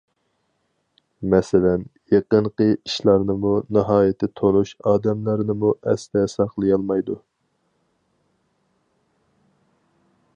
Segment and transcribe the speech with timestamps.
[1.33, 7.21] مەسىلەن: يېقىنقى ئىشلارنىمۇ، ناھايىتى تونۇش ئادەملەرنىمۇ ئەستە ساقلىيالمايدۇ.